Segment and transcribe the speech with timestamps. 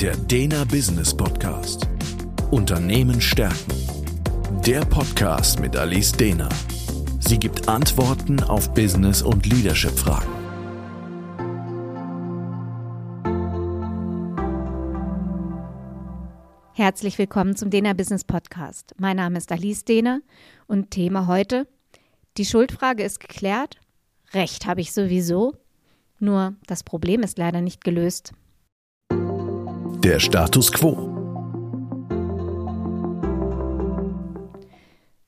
[0.00, 1.88] Der Dena Business Podcast.
[2.50, 3.72] Unternehmen stärken.
[4.66, 6.50] Der Podcast mit Alice Dena.
[7.20, 10.28] Sie gibt Antworten auf Business- und Leadership-Fragen.
[16.74, 18.94] Herzlich willkommen zum Dena Business Podcast.
[18.98, 20.20] Mein Name ist Alice Dehner
[20.66, 21.66] und Thema heute:
[22.36, 23.80] Die Schuldfrage ist geklärt.
[24.34, 25.54] Recht habe ich sowieso.
[26.18, 28.34] Nur das Problem ist leider nicht gelöst.
[30.06, 30.92] Der Status quo.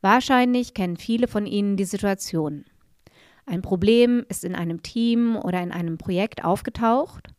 [0.00, 2.64] Wahrscheinlich kennen viele von Ihnen die Situation.
[3.46, 7.30] Ein Problem ist in einem Team oder in einem Projekt aufgetaucht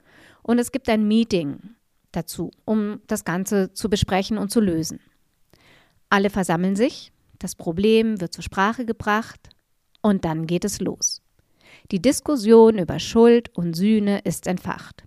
[0.44, 1.60] und es gibt ein Meeting
[2.12, 5.00] dazu, um das Ganze zu besprechen und zu lösen.
[6.10, 9.52] Alle versammeln sich, das Problem wird zur Sprache gebracht
[10.02, 11.22] und dann geht es los.
[11.92, 15.06] Die Diskussion über Schuld und Sühne ist entfacht.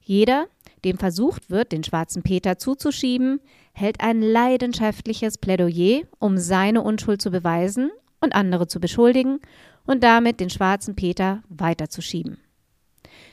[0.00, 0.46] Jeder,
[0.84, 3.40] dem versucht wird, den schwarzen Peter zuzuschieben,
[3.72, 7.90] hält ein leidenschaftliches Plädoyer, um seine Unschuld zu beweisen
[8.20, 9.40] und andere zu beschuldigen
[9.86, 12.38] und damit den schwarzen Peter weiterzuschieben.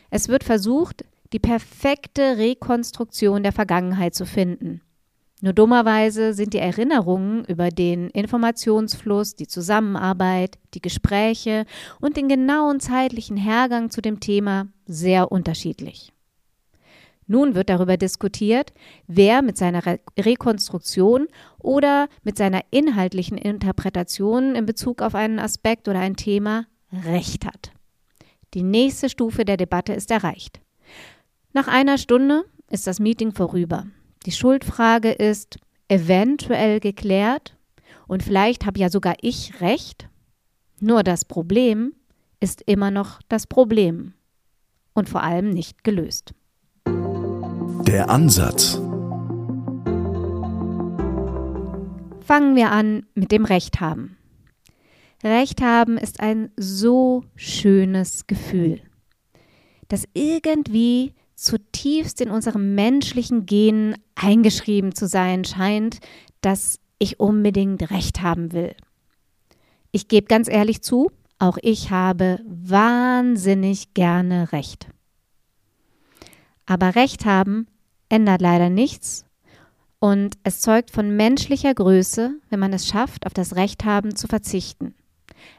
[0.10, 4.82] Es wird versucht, die perfekte Rekonstruktion der Vergangenheit zu finden.
[5.42, 11.66] Nur dummerweise sind die Erinnerungen über den Informationsfluss, die Zusammenarbeit, die Gespräche
[12.00, 16.15] und den genauen zeitlichen Hergang zu dem Thema sehr unterschiedlich.
[17.28, 18.74] Nun wird darüber diskutiert,
[19.08, 25.88] wer mit seiner Re Rekonstruktion oder mit seiner inhaltlichen Interpretation in Bezug auf einen Aspekt
[25.88, 27.72] oder ein Thema Recht hat.
[28.54, 30.62] Die nächste Stufe der Debatte ist erreicht.
[31.54, 33.86] Nach einer Stunde ist das Meeting vorüber.
[34.26, 37.58] Die Schuldfrage ist eventuell geklärt
[38.08, 40.10] und vielleicht habe ja sogar ich recht.
[40.80, 41.94] Nur das Problem
[42.40, 44.14] ist immer noch das Problem
[44.94, 46.34] und vor allem nicht gelöst.
[47.96, 48.74] Der Ansatz.
[52.20, 54.18] Fangen wir an mit dem Recht haben.
[55.24, 58.82] Recht haben ist ein so schönes Gefühl,
[59.88, 66.00] das irgendwie zutiefst in unserem menschlichen Genen eingeschrieben zu sein scheint,
[66.42, 68.76] dass ich unbedingt Recht haben will.
[69.94, 74.88] Ich gebe ganz ehrlich zu, auch ich habe wahnsinnig gerne Recht.
[76.66, 77.68] Aber Recht haben
[78.10, 79.26] ändert leider nichts
[80.00, 84.28] und es zeugt von menschlicher Größe, wenn man es schafft, auf das Recht haben zu
[84.28, 84.94] verzichten.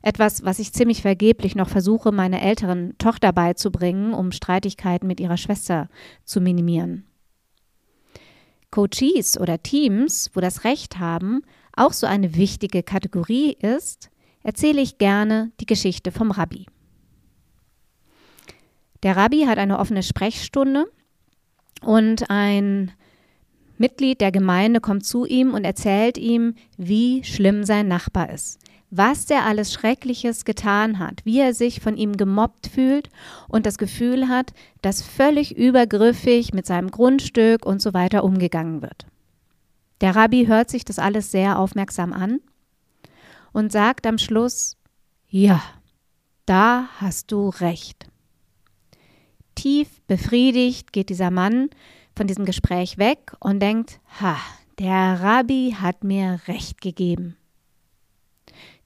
[0.02, 5.36] Etwas, was ich ziemlich vergeblich noch versuche, meiner älteren Tochter beizubringen, um Streitigkeiten mit ihrer
[5.36, 5.88] Schwester
[6.24, 7.04] zu minimieren.
[8.70, 11.42] Coaches oder Teams, wo das Recht haben
[11.76, 14.10] auch so eine wichtige Kategorie ist,
[14.42, 16.66] erzähle ich gerne die Geschichte vom Rabbi.
[19.02, 20.86] Der Rabbi hat eine offene Sprechstunde
[21.82, 22.92] und ein
[23.78, 28.58] Mitglied der Gemeinde kommt zu ihm und erzählt ihm, wie schlimm sein Nachbar ist,
[28.90, 33.10] was der alles Schreckliches getan hat, wie er sich von ihm gemobbt fühlt
[33.48, 39.06] und das Gefühl hat, dass völlig übergriffig mit seinem Grundstück und so weiter umgegangen wird.
[40.00, 42.40] Der Rabbi hört sich das alles sehr aufmerksam an
[43.52, 44.76] und sagt am Schluss,
[45.28, 45.62] ja,
[46.44, 48.06] da hast du recht.
[49.56, 51.70] Tief befriedigt geht dieser Mann
[52.14, 54.36] von diesem Gespräch weg und denkt, ha,
[54.78, 57.36] der Rabbi hat mir recht gegeben.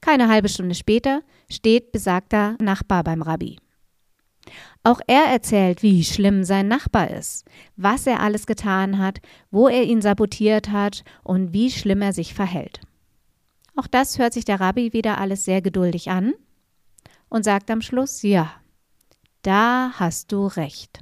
[0.01, 3.59] Keine halbe Stunde später steht besagter Nachbar beim Rabbi.
[4.83, 7.45] Auch er erzählt, wie schlimm sein Nachbar ist,
[7.77, 9.19] was er alles getan hat,
[9.51, 12.81] wo er ihn sabotiert hat und wie schlimm er sich verhält.
[13.77, 16.33] Auch das hört sich der Rabbi wieder alles sehr geduldig an
[17.29, 18.53] und sagt am Schluss, ja,
[19.43, 21.01] da hast du recht.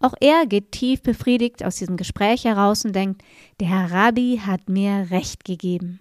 [0.00, 3.22] Auch er geht tief befriedigt aus diesem Gespräch heraus und denkt,
[3.60, 6.00] der Herr Rabbi hat mir recht gegeben.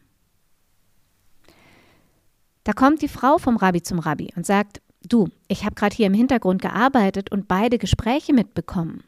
[2.64, 6.08] Da kommt die Frau vom Rabbi zum Rabbi und sagt, du, ich habe gerade hier
[6.08, 9.04] im Hintergrund gearbeitet und beide Gespräche mitbekommen.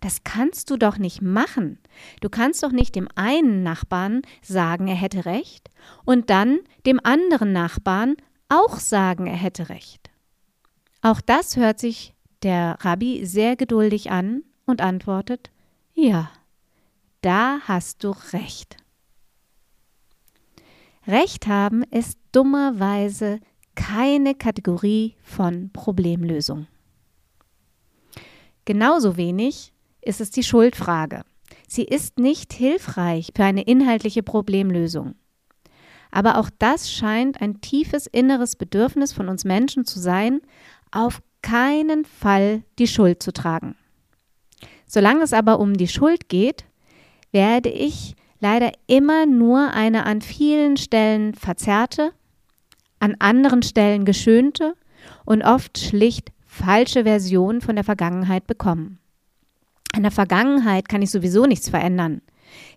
[0.00, 1.78] Das kannst du doch nicht machen.
[2.20, 5.70] Du kannst doch nicht dem einen Nachbarn sagen, er hätte recht
[6.04, 8.16] und dann dem anderen Nachbarn
[8.48, 10.10] auch sagen, er hätte recht.
[11.06, 15.52] Auch das hört sich der Rabbi sehr geduldig an und antwortet,
[15.94, 16.32] ja,
[17.20, 18.76] da hast du recht.
[21.06, 23.38] Recht haben ist dummerweise
[23.76, 26.66] keine Kategorie von Problemlösung.
[28.64, 31.22] Genauso wenig ist es die Schuldfrage.
[31.68, 35.14] Sie ist nicht hilfreich für eine inhaltliche Problemlösung.
[36.10, 40.40] Aber auch das scheint ein tiefes inneres Bedürfnis von uns Menschen zu sein,
[40.90, 43.76] auf keinen Fall die Schuld zu tragen.
[44.86, 46.64] Solange es aber um die Schuld geht,
[47.32, 52.12] werde ich leider immer nur eine an vielen Stellen verzerrte,
[53.00, 54.74] an anderen Stellen geschönte
[55.24, 58.98] und oft schlicht falsche Version von der Vergangenheit bekommen.
[59.92, 62.22] An der Vergangenheit kann ich sowieso nichts verändern.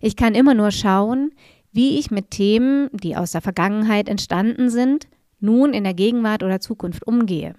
[0.00, 1.32] Ich kann immer nur schauen,
[1.72, 5.06] wie ich mit Themen, die aus der Vergangenheit entstanden sind,
[5.38, 7.54] nun in der Gegenwart oder Zukunft umgehe.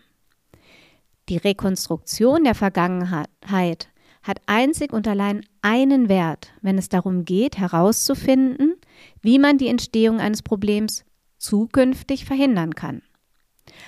[1.29, 3.89] Die Rekonstruktion der Vergangenheit
[4.23, 8.75] hat einzig und allein einen Wert, wenn es darum geht, herauszufinden,
[9.21, 11.05] wie man die Entstehung eines Problems
[11.37, 13.01] zukünftig verhindern kann.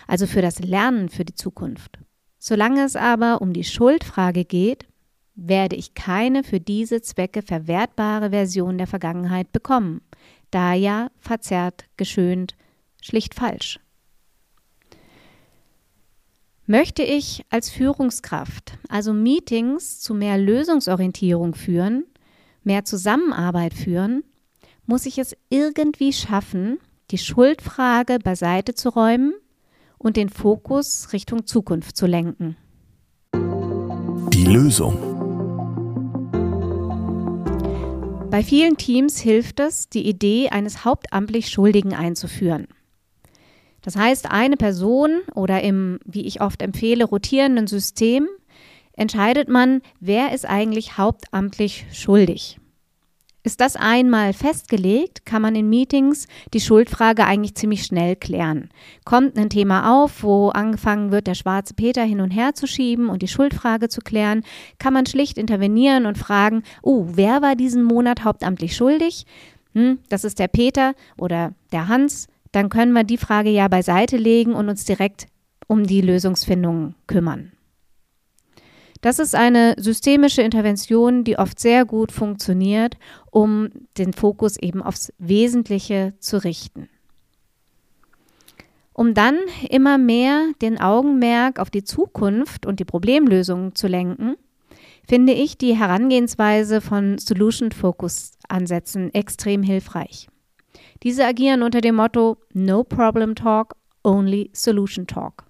[0.08, 2.00] Also für das Lernen für die Zukunft.
[2.40, 4.86] Solange es aber um die Schuldfrage geht,
[5.36, 10.02] werde ich keine für diese Zwecke verwertbare Version der Vergangenheit bekommen,
[10.52, 12.56] da ja verzerrt, geschönt,
[13.02, 13.80] schlicht falsch.
[16.66, 22.06] Möchte ich als Führungskraft also Meetings zu mehr Lösungsorientierung führen,
[22.64, 24.24] mehr Zusammenarbeit führen,
[24.86, 26.80] muss ich es irgendwie schaffen,
[27.12, 29.34] die Schuldfrage beiseite zu räumen
[29.98, 32.56] und den Fokus Richtung Zukunft zu lenken.
[33.34, 34.98] Die Lösung.
[38.30, 42.68] Bei vielen Teams hilft es, die Idee eines hauptamtlich Schuldigen einzuführen.
[43.84, 48.28] Das heißt, eine Person oder im, wie ich oft empfehle, rotierenden System
[48.94, 52.60] entscheidet man, wer ist eigentlich hauptamtlich schuldig.
[53.46, 58.70] Ist das einmal festgelegt, kann man in Meetings die Schuldfrage eigentlich ziemlich schnell klären.
[59.04, 63.10] Kommt ein Thema auf, wo angefangen wird, der schwarze Peter hin und her zu schieben
[63.10, 64.44] und die Schuldfrage zu klären,
[64.80, 69.26] kann man schlicht intervenieren und fragen, oh, wer war diesen Monat hauptamtlich schuldig?
[69.74, 74.16] Hm, das ist der Peter oder der Hans dann können wir die Frage ja beiseite
[74.16, 75.28] legen und uns direkt
[75.68, 77.52] um die Lösungsfindung kümmern.
[79.02, 82.96] Das ist eine systemische Intervention, die oft sehr gut funktioniert,
[83.32, 86.88] um den Fokus eben aufs Wesentliche zu richten.
[88.94, 89.40] Um dann
[89.70, 94.36] immer mehr den Augenmerk auf die Zukunft und die Problemlösungen zu lenken,
[95.06, 100.30] finde ich die Herangehensweise von Solution Focus Ansätzen extrem hilfreich.
[101.04, 105.44] Diese agieren unter dem Motto No Problem Talk, Only Solution Talk.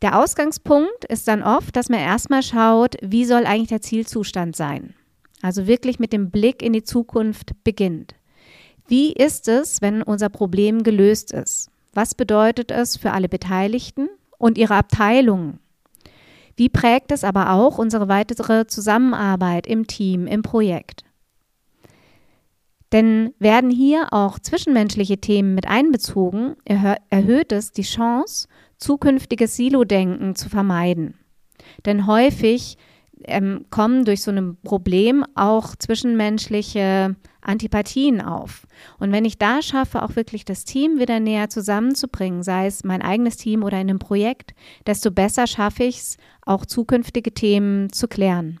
[0.00, 4.94] Der Ausgangspunkt ist dann oft, dass man erstmal schaut, wie soll eigentlich der Zielzustand sein.
[5.42, 8.14] Also wirklich mit dem Blick in die Zukunft beginnt.
[8.88, 11.70] Wie ist es, wenn unser Problem gelöst ist?
[11.92, 14.08] Was bedeutet es für alle Beteiligten
[14.38, 15.60] und ihre Abteilungen?
[16.56, 21.04] Wie prägt es aber auch unsere weitere Zusammenarbeit im Team, im Projekt?
[22.92, 28.48] Denn werden hier auch zwischenmenschliche Themen mit einbezogen, erhöht es die Chance,
[28.78, 31.14] zukünftiges Silo-Denken zu vermeiden.
[31.84, 32.78] Denn häufig
[33.24, 38.66] ähm, kommen durch so ein Problem auch zwischenmenschliche Antipathien auf.
[38.98, 43.02] Und wenn ich da schaffe, auch wirklich das Team wieder näher zusammenzubringen, sei es mein
[43.02, 44.54] eigenes Team oder in einem Projekt,
[44.86, 48.58] desto besser schaffe ich es, auch zukünftige Themen zu klären.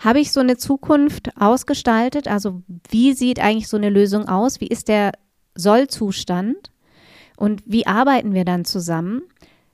[0.00, 2.28] Habe ich so eine Zukunft ausgestaltet?
[2.28, 4.60] Also wie sieht eigentlich so eine Lösung aus?
[4.60, 5.12] Wie ist der
[5.54, 6.70] Sollzustand?
[7.36, 9.22] Und wie arbeiten wir dann zusammen?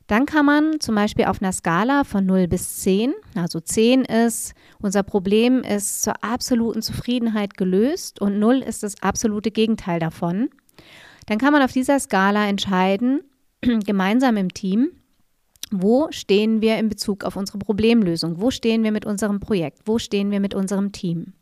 [0.06, 4.52] Dann kann man zum Beispiel auf einer Skala von 0 bis 10, also 10 ist,
[4.78, 10.50] unser Problem ist zur absoluten Zufriedenheit gelöst und 0 ist das absolute Gegenteil davon.
[11.26, 13.22] Dann kann man auf dieser Skala entscheiden,
[13.62, 14.90] gemeinsam im Team,
[15.70, 18.40] wo stehen wir in Bezug auf unsere Problemlösung?
[18.40, 19.80] Wo stehen wir mit unserem Projekt?
[19.86, 21.32] Wo stehen wir mit unserem Team?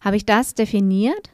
[0.00, 1.30] Habe ich das definiert?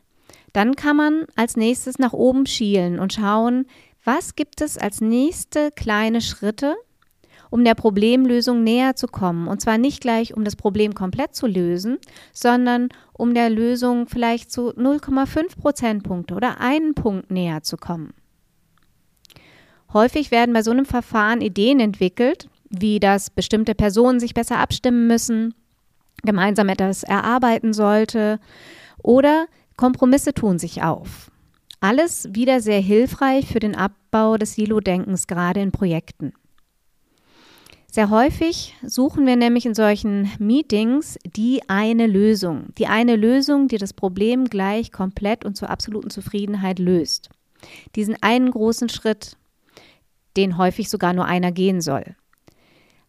[0.53, 3.67] Dann kann man als nächstes nach oben schielen und schauen,
[4.05, 6.77] was gibt es als nächste kleine Schritte,
[7.51, 9.49] um der Problemlösung näher zu kommen.
[9.49, 11.99] Und zwar nicht gleich, um das Problem komplett zu lösen,
[12.33, 18.15] sondern um der Lösung vielleicht zu 0,5 Prozentpunkte oder einen Punkt näher zu kommen.
[19.93, 25.07] Häufig werden bei so einem Verfahren Ideen entwickelt, wie dass bestimmte Personen sich besser abstimmen
[25.07, 25.55] müssen,
[26.23, 28.39] gemeinsam etwas erarbeiten sollte
[29.03, 31.31] oder Kompromisse tun sich auf.
[31.81, 36.33] Alles wieder sehr hilfreich für den Abbau des Silo-Denkens, gerade in Projekten.
[37.91, 43.79] Sehr häufig suchen wir nämlich in solchen Meetings die eine Lösung, die eine Lösung, die
[43.79, 47.31] das Problem gleich komplett und zur absoluten Zufriedenheit löst.
[47.97, 49.38] Diesen einen großen Schritt,
[50.37, 52.17] den häufig sogar nur einer gehen soll.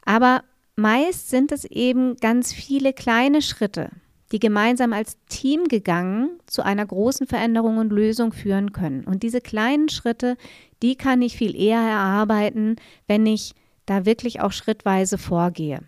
[0.06, 0.44] Aber
[0.76, 3.90] meist sind es eben ganz viele kleine Schritte,
[4.32, 9.04] die gemeinsam als Team gegangen zu einer großen Veränderung und Lösung führen können.
[9.04, 10.38] Und diese kleinen Schritte,
[10.82, 13.54] die kann ich viel eher erarbeiten, wenn ich
[13.86, 15.82] da wirklich auch schrittweise vorgehe.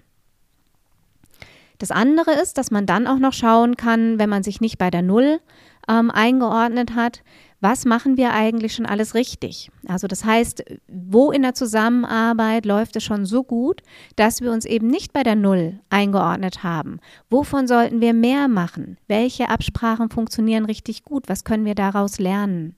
[1.78, 4.92] Das andere ist, dass man dann auch noch schauen kann, wenn man sich nicht bei
[4.92, 5.40] der Null
[5.88, 7.24] ähm, eingeordnet hat,
[7.62, 9.72] was machen wir eigentlich schon alles richtig?
[9.88, 13.84] Also das heißt, wo in der Zusammenarbeit läuft es schon so gut,
[14.15, 17.00] dass wir uns eben nicht bei der Null eingeordnet haben?
[17.30, 18.98] Wovon sollten wir mehr machen?
[19.08, 21.30] Welche Absprachen funktionieren richtig gut?
[21.30, 22.75] Was können wir daraus lernen?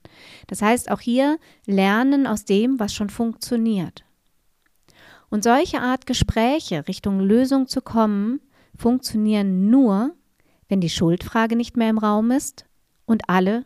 [0.47, 4.03] Das heißt, auch hier lernen aus dem, was schon funktioniert.
[5.29, 8.41] Und solche Art Gespräche Richtung Lösung zu kommen,
[8.75, 10.11] funktionieren nur,
[10.67, 12.65] wenn die Schuldfrage nicht mehr im Raum ist
[13.05, 13.65] und alle